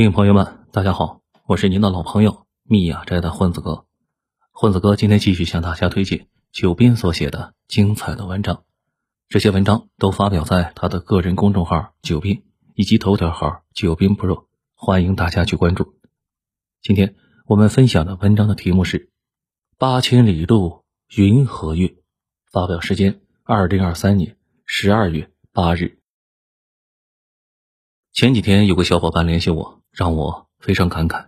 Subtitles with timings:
[0.00, 3.84] 听众朋友们，大家好，我是您的老朋友密雅斋的混子哥。
[4.50, 8.64] 混子哥今天继续向大家推荐九斌所写的精彩的文章，
[9.28, 12.44] 这些文章都发表在他的个人公众号“九斌”
[12.74, 15.92] 以及头条号“九斌 Pro”，欢迎大家去关注。
[16.80, 17.14] 今天
[17.44, 18.98] 我们分享的文章的题目是
[19.76, 20.82] 《八千里路
[21.14, 21.88] 云和月》，
[22.50, 25.98] 发表时间二零二三年十二月八日。
[28.14, 29.79] 前几天有个小伙伴联系我。
[29.92, 31.26] 让我非常感慨。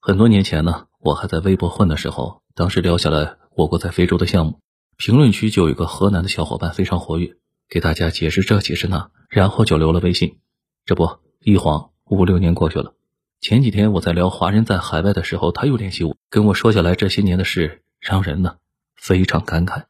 [0.00, 4.60] 很多年前呢，我还在微博混的时候，当时聊下来我国在非洲的项目，
[4.96, 7.36] 评论区就有一个河南的小伙伴非常活跃，
[7.68, 10.38] 给大家解释这解释那，然后就留了微信。
[10.84, 11.08] 这不
[11.40, 12.94] 一晃五六年过去了。
[13.40, 18.56] 前几天我在聊华人在海外的时候，他又联系我，跟我说下来这些年的事，让人呢
[18.96, 19.84] 非常感慨。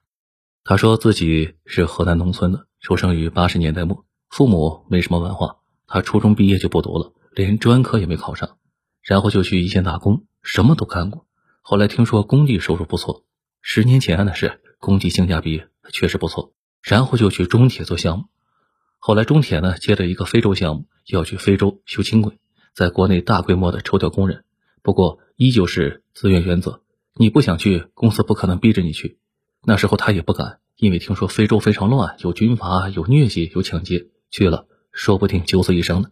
[0.65, 7.13] 他说自己是河南农村的，出生于八十年代末，父母没什么文化，他初中毕业就不读了。
[7.35, 8.59] 连专科也没考上，
[9.03, 11.27] 然后就去一线打工，什么都干过。
[11.63, 13.25] 后来听说工地收入不错，
[13.61, 18.27] 十年前那是工地性价比确实不错，然后就去中铁做项目。
[18.99, 22.39] 后来中铁呢接了一个非洲项目，要去非洲修轻轨，
[22.73, 24.45] 在国内大规模的抽调工人，
[24.83, 26.83] 不过依旧是自愿原则，
[27.15, 29.19] 你不想去，公司不可能逼着你去。
[29.65, 36.11] 那时候他也不敢，因为听说非洲非常乱，有军阀，有疟疾，有抢劫，去了说不定九死一生呢。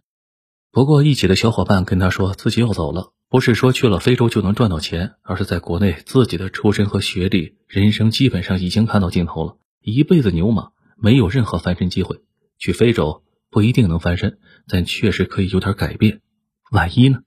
[0.73, 12.23] 不过，一起的小伙伴跟他说自己要走了，不是说去了非洲就能赚到钱，而是在国内自己的出身和学历，人生基本上已经看到尽头了，一辈子牛马，没有任何翻身机会。
[12.59, 16.23] 去非洲不一定能翻身，但确实可以有点改变。
[16.71, 17.21] 万一呢？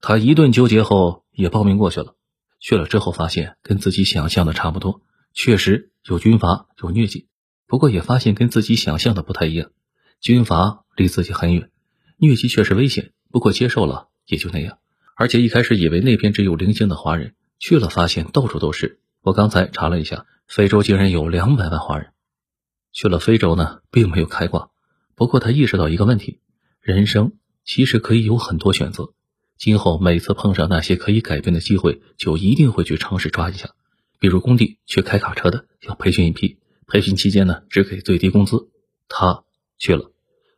[0.00, 2.16] 他一顿纠结后也报名过去了。
[2.58, 5.00] 去了之后发现跟自己想象的差不多，
[5.32, 7.28] 确实有军阀有疟疾，
[7.68, 9.70] 不过也发现跟自己想象的不太一样，
[10.20, 11.70] 军阀离自己很远。
[12.18, 14.78] 疟疾确实危险，不过接受了也就那样。
[15.14, 19.00] 而且一开始以为那边只有零星的华人，去了发现到处都是。
[19.22, 22.12] 我刚才查了一下，非洲竟然有两百万华人。
[22.92, 24.70] 去了非洲呢，并没有开挂。
[25.14, 26.40] 不过他意识到一个问题：
[26.80, 27.32] 人生
[27.64, 29.12] 其实可以有很多选择。
[29.58, 33.70] 今后每次碰上那些可以改变的机会，就一定会去尝试抓一下。
[34.18, 38.68] 比如工地去开卡车的，要培训一批，培训期间呢，只给最低工资。
[39.08, 39.44] 他
[39.78, 40.12] 去了。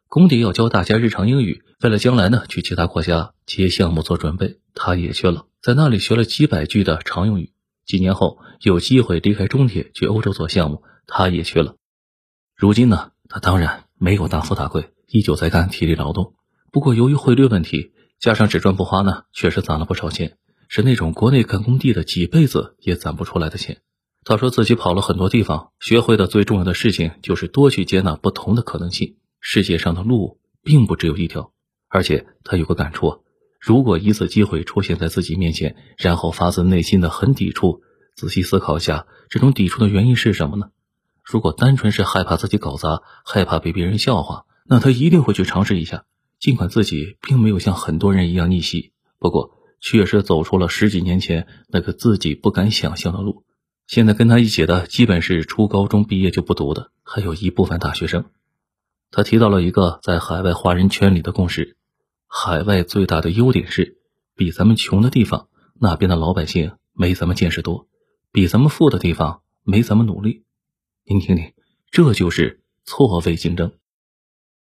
[0.08, 7.52] 工地要教大家日常英语，为了将来呢去其他国家接项目做准备，他也去了，在那里学了几百句的常用语。
[7.84, 11.76] 几年后有机会离开中铁去欧洲做项目，他也去了。
[12.56, 16.32] 如今呢，他当然没有大富大贵，依旧在干体力劳动。
[16.72, 23.82] 不过由于汇率问题，加上只赚不花呢，确实攒了不少钱，是那种国内干工地的几辈子也攒不出来的钱。
[24.24, 29.16] 他说自己跑了很多地方，学会的最重要的事情就是多去接纳不同的可能性。
[29.40, 31.52] 世界上的路并不只有一条，
[31.88, 33.18] 而且他有个感触啊：
[33.60, 37.82] 如果一次机会出现在自己面前，然后发自内心的很抵触，
[38.14, 40.70] 仔细思考一下，这种抵触的原因是什么呢？
[41.24, 46.04] 如果单纯是害怕自己搞砸，害怕被别人笑话，那他一定会去尝试一下。
[46.40, 49.50] 尽管自己并没有像很多人一样逆袭，不过
[49.80, 53.44] 确实走出了十几年前那个自己不敢想象的路。
[53.86, 58.24] 现在跟他一起的，基本是初高中毕业就不读的，还有一部分大学生。
[59.10, 61.76] 他提到了一个在海外华人圈里的共识：
[62.26, 63.96] 海外最大的优点是，
[64.36, 67.86] 比咱们穷的地方，那边的老百姓没咱们见识多；
[68.32, 70.44] 比咱们富的地方，没咱们努力。
[71.04, 71.52] 您听听，
[71.90, 73.72] 这就是错位竞争。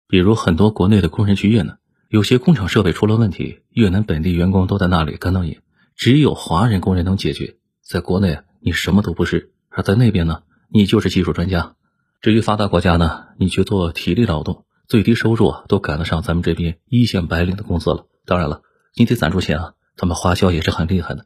[0.08, 1.78] 比如很多国内的工人去越南，
[2.10, 5.62] 有些工厂设备出了问题，越南本地员工都在那里干瞪眼，
[5.96, 7.58] 只有华人工人能解决。
[7.82, 11.76] 在国内，你什么都不是；而在那边呢，你就是技术专家。
[12.24, 18.08] 至于发达国家呢，你去做体力劳动，最低收入都赶得上咱们这边一线白领的工资了。
[18.24, 18.62] 当然了，
[18.96, 21.26] 你得攒出钱啊，他们花销也是很厉害的。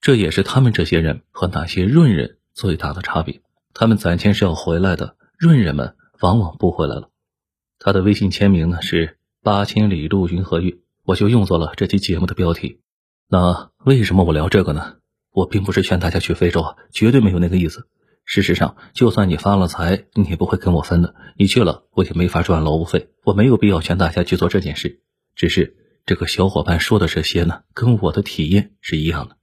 [0.00, 3.42] 这也是他们这些人和那些润人最大的差别。
[3.74, 7.10] 他们攒钱是要回来的，润人们往往不回来了。
[7.78, 12.80] 他的微信签名呢是“八千里路云和月”，我就用作了这期节目的标题。
[13.28, 14.94] 那为什么我聊这个呢？
[15.30, 17.86] 我并不是劝大家去非洲啊，绝对没有那个意思。
[18.28, 21.14] 事实上，就算你发了财，你也不会跟我分的。
[21.38, 23.08] 你去了，我也没法赚劳务费。
[23.24, 25.00] 我没有必要劝大家去做这件事。
[25.34, 29.38] 只是这个小伙伴说的这些呢，跟我的体验是一样的。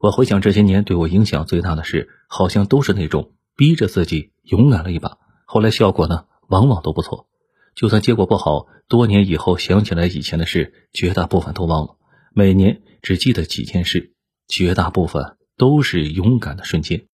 [0.00, 7.28] 我回想这些年对我影响最大的事，好像都是那种逼着自己勇敢了一把，后来效果呢，往往都不错。
[7.76, 11.94] 就算结果不好，多年以后想起来以前的事，绝大部分都忘了。
[12.34, 14.14] 每年只记得几件事，
[14.48, 17.06] 绝大部分都是勇敢的瞬间。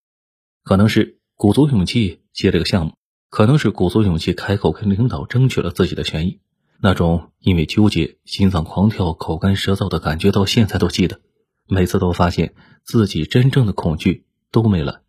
[0.64, 2.92] 可能是鼓足勇气接这个项目，
[3.30, 6.40] 可能是鼓足勇气开口跟领导争取了自己的权益。
[6.80, 11.20] 那种因为纠结心脏狂跳、口干舌燥的感觉，到现在都记得。
[11.68, 12.54] 每次都发现
[12.84, 15.02] 自己真正的恐惧都没了。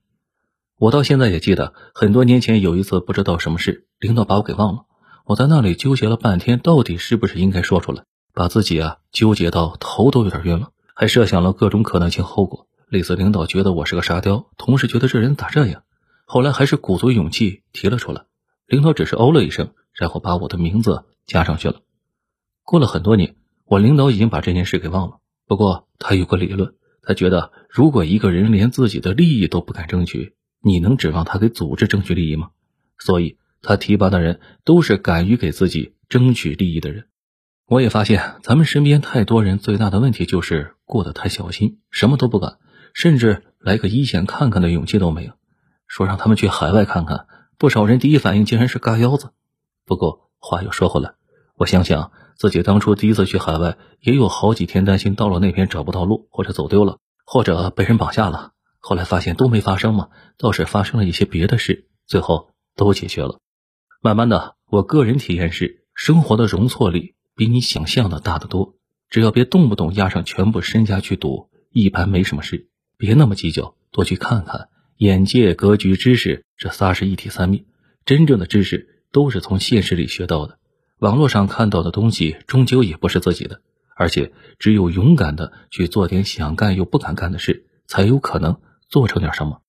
[0.77, 4.85] 我到现在也记得，很多年前有一次不知道什么事，领导把我给忘了。
[5.25, 8.03] 我在那里纠结了半天，到底是不是应该说出来？
[8.33, 15.81] 把自己啊纠结到头都有点晕了，还设想了各种可能性后果，类似领导觉得我是个沙雕，同事觉得这人咋这样。
[16.25, 18.25] 后来还是鼓足勇气提了出来，
[18.67, 21.81] 领导只是哦了一声，然后把我的名字加上去了。
[22.61, 23.35] 过了很多年，
[23.65, 25.17] 我领导已经把这件事给忘了。
[25.47, 32.51] 不过他有个理论，他觉得如果一个人连自己的利益都不敢争取，你能指望他给组织争取利益吗？
[32.99, 37.05] 所以，他提拔的人都是敢于给自己争取利益的人。
[37.65, 42.59] 我也发现，咱们身边太多人最大的问题就是过得太小心，什么都不敢，
[42.93, 45.33] 甚至来个一线看看的勇气都没有。
[45.87, 49.31] 说让他们去海外看看，不少人第一反应竟然是嘎腰子。
[49.85, 51.15] 不过话又说回来，
[51.57, 58.51] 我想想自己当初第一次去海外，也有好几天担心到了那边找不到路，或者走丢了，或者被人绑架了。
[58.79, 63.39] 后来发现都没发生嘛，倒是发生了一些别的事，最后都解决了。
[64.01, 67.15] 慢慢的，我个人体验是，生活的容错率。
[67.35, 68.75] 比你想象的大得多，
[69.09, 72.69] 只要别动不动押上全部身家去赌，一般没什么事。
[73.03, 77.65] 别那么计较，多去看看，眼界、格局、知识，这仨是一体三面。
[78.05, 80.57] 真正的知识都是从现实里学到的，
[80.99, 83.59] 网络上看到的东西终究也不是自己的。
[83.97, 89.59] 而且，只有勇敢的去做点想干又不敢干的事，才有可能做成点什么。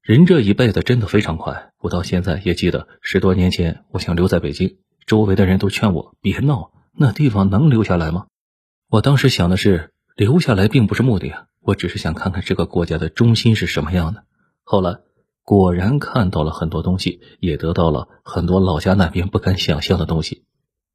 [0.00, 6.72] 人这一辈子真的非常快，我到现在也记得十多年前，我想留在北京，周围的人都劝我别闹。
[6.96, 8.28] 那地方能留下来吗？
[8.88, 14.24] 我当时想的是，留下来并不是目的啊，我只是想看看这个国家的中心是什么样的。
[14.62, 14.98] 后来
[15.42, 20.44] 果然看到了很多东西，也得到了很多老家那边不敢想象的东西。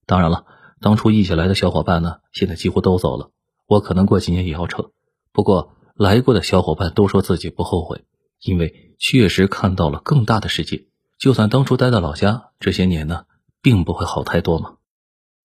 [0.05, 0.45] 当然了，
[0.79, 3.31] 当初一起来的小伙伴呢，现在几乎都走了，
[3.65, 4.91] 我可能过几年也要撤。
[5.31, 8.05] 不过来过的小伙伴都说自己不后悔，
[8.41, 10.85] 因为确实看到了更大的世界。
[11.17, 13.25] 就算当初待在老家，这些年呢，
[13.61, 14.75] 并不会好太多嘛。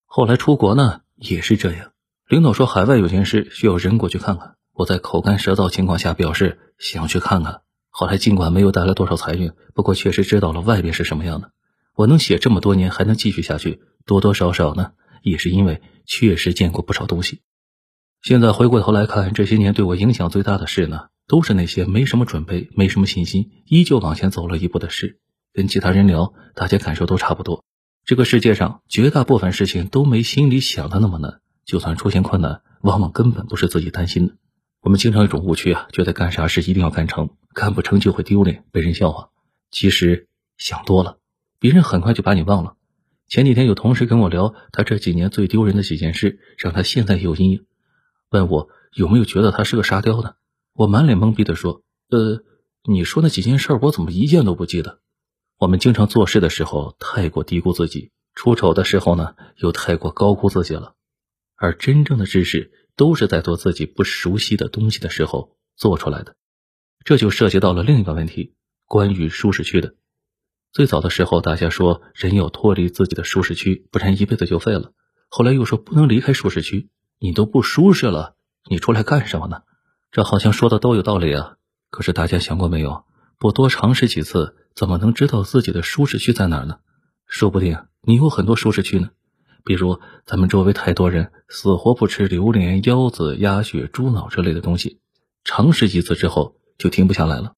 [0.05, 1.93] 后来出国呢，也是这样。
[2.29, 7.63] 领导说海外有件事需要人过去看看，我在口干舌燥情况下表示想去看看。
[7.91, 11.51] 后来尽管没有带来多少财运，不过确实知道了外边是什么样的。
[11.95, 14.93] 我能写这么多年还能继续下去，多多少少呢，
[15.23, 17.43] 也是因为确实见过不少东西。
[18.23, 25.19] 现在回过头来看，这些年对我影响最大的事呢，都是那些没什么准备、没什么信心，依旧往前走了一步的事。
[25.53, 27.63] 跟其他人聊，大家感受都差不多。
[28.07, 34.35] 这个世界上绝大部分事情都没心里想的那么难，就算出现困难，往往根本不是自己担心的。
[34.83, 39.31] 我们经常有一种误区啊，觉得干啥事一定要干成，干不成就会丢脸，被人笑话。
[39.71, 40.27] 其实
[40.57, 41.19] 想多了，
[41.61, 42.75] 别人很快就把你忘了。
[43.29, 47.65] 前几天有同事跟我聊，他这几年最丢人的几件事，让他现在有阴影，
[48.31, 50.35] 问我有没有觉得他是个沙雕的。
[50.73, 52.43] 我满脸懵逼的说：“呃，
[52.83, 54.99] 你说那几件事，我怎么一件都不记得？”
[55.59, 60.97] 我们经常做事的时候太过低估自己，出丑的时候呢又太过高估自己了。
[61.55, 66.37] 而真正的知识都是在做自己不熟悉的东西的时候做出来的。
[67.05, 68.55] 这就涉及到了另一个问题，
[68.87, 69.95] 关于舒适区的。
[70.73, 74.93] 最早的时候，大家说人要脱离自己的舒适区，不然一辈子就废了。
[75.29, 78.37] 后来又说不能离开舒适区，你都不舒适了，
[78.71, 79.63] 你出来干什么呢？
[80.11, 81.57] 这好像说的都有道理啊。
[81.91, 83.05] 可是大家想过没有，
[83.39, 84.57] 不多尝试几次？
[84.75, 86.79] 怎么能知道自己的舒适区在哪儿呢？
[87.27, 89.11] 说不定你有很多舒适区呢。
[89.65, 95.01] 比如咱们周围太多人死活不吃榴莲、腰子、鸭血、猪脑之类的东西，
[95.45, 97.55] 尝试几次之后就停不下来了。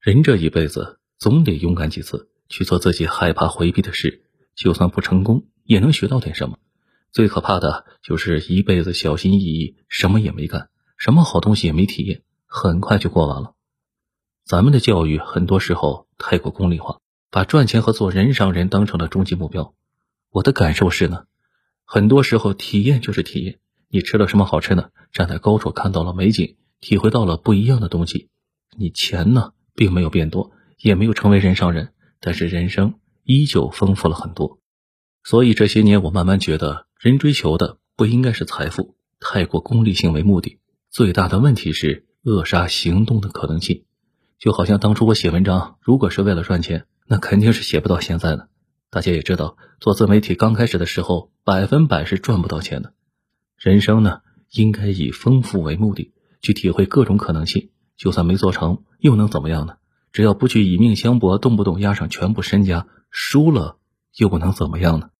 [0.00, 6.58] 人这一辈子总得勇敢几次，去做自己害怕回避的事，就算不成功，也能学到点什么。
[7.10, 13.54] 最可怕的就是一辈子小心翼翼，什么也没干，什么好东西也没体验，很快就过完了。
[14.44, 16.98] 咱们的教育很多时候太过功利化，
[17.30, 19.74] 把赚钱和做人上人当成了终极目标。
[20.30, 21.24] 我的感受是呢，
[21.84, 23.58] 很多时候体验就是体验。
[23.88, 24.90] 你吃了什么好吃的？
[25.12, 28.28] 站在高处看到了美景，体会到了不一样的东西。
[28.76, 34.58] 你钱呢，并没有变多，也没有成为人上人，但是人生依旧丰富了很多。
[35.22, 40.58] 所以这些年，我慢慢觉得，人追求的不应该是财富，太过功利性为目的，
[40.90, 43.84] 最大的问题是扼杀行动的可能性。
[44.40, 48.48] 就好像当初我写文章，如果是为了赚钱，那肯定是写不到现在的。
[48.94, 52.92] 大家也知道，做自媒体刚开始的时候，百分百是赚不到钱的。
[53.58, 54.20] 人生呢，
[54.52, 57.70] 应该以丰富为目的，去体会各种可能性。
[57.96, 59.78] 就算没做成，又能怎么样呢？
[60.12, 63.78] 只要不去以命相搏，动不动压上全部身家，输了
[64.16, 65.10] 又不能怎么样呢？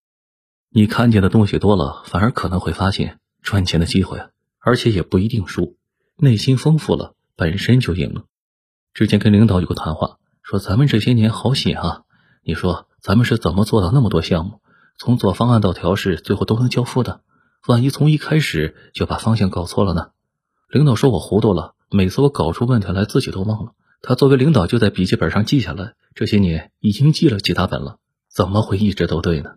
[0.71, 4.21] 你看见的东西多了，反而可能会发现赚钱的机会，
[4.61, 5.76] 而且也不一定输。
[6.16, 8.26] 内心丰富了，本身就赢了。
[8.93, 12.02] 之前跟领导有个谈话，说咱们这些年好险啊！
[12.45, 14.62] 你说咱们是怎么做到那么多项目，
[14.96, 17.20] 从做方案到调试，最后都能交付的？
[17.66, 20.12] 万一从一开始就把方向搞错了呢？
[20.70, 23.73] 领导说我糊涂了，每次我搞出问题来，自己都忘了。
[24.00, 27.99] 他作为领导，就在笔记本上记下来，这些年已经记了几大本了，
[28.30, 29.56] 怎么会一直都对呢？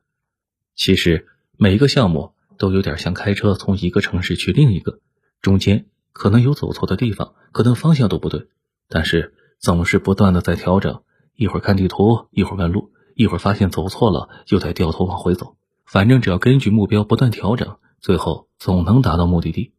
[0.76, 1.26] 其实
[1.56, 5.00] 每一个项目都有点像开车从一个城市去另一个，
[5.42, 8.50] 中间可能有走错的地方，可能方向都不对，
[8.90, 11.02] 但是总是不断的在调整。
[11.34, 15.58] 一会儿看地图，一会儿问路，一会儿发现走错了，又得掉头往回走。
[15.88, 19.74] 反正只要根据目标不断调整，最后总能达到目的地。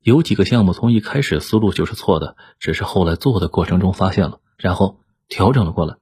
[0.00, 5.96] 有几个项目从一开始思路就是错的，只是后来做的过程中发现了，然后调整了过来。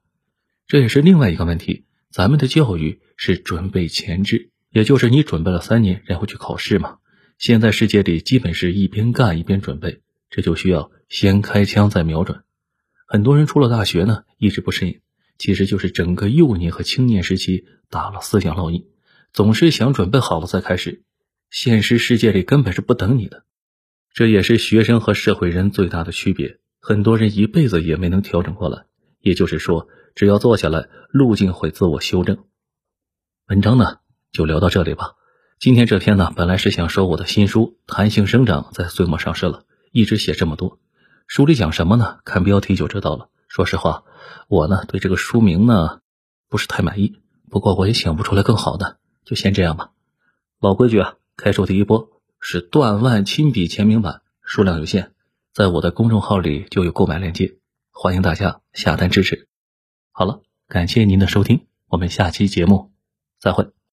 [0.67, 1.85] 这也是另外一个问题。
[2.11, 6.97] 咱们的教育是准备前置，也就是你准备了三年，然后去考试嘛。
[7.39, 12.43] 现在世界里基本是一边干一边准备，这就需要先开枪再瞄准。
[13.07, 14.99] 很多人出了大学呢，一直不适应，
[15.43, 18.85] 其实就是整个幼年和青年时期打了思想烙印，
[19.33, 21.03] 总是想准备好了再开始。
[21.49, 23.43] 现实世界里根本是不等你的，
[24.13, 26.59] 这也是学生和社会人最大的区别。
[26.79, 28.85] 很多人一辈子也没能调整过来，
[29.19, 29.89] 也就是说。
[30.15, 32.37] 只要坐下来，路径会自我修正。
[33.47, 33.97] 文章呢，
[34.31, 35.15] 就聊到这里吧。
[35.59, 40.79] 今天这篇呢，本来是想说我的新书《弹性生长》在岁末上市了，一直写这么多。
[41.27, 42.19] 书里讲什么呢？
[42.23, 43.29] 看标题就知道了。
[43.49, 44.03] 说实话，
[44.47, 46.01] 我呢对这个书名呢
[46.49, 49.91] 不是太满意，不过我也想不出来更好的，就先这样吧。
[50.59, 55.11] 老规矩啊，开售第一波是段万亲笔签名版，数量有限，
[55.53, 57.57] 在我的公众号里就有购买链接，
[57.91, 59.47] 欢迎大家下单支持。
[60.11, 62.93] 好了，感谢您的收听，我们下期节目
[63.39, 63.73] 再会。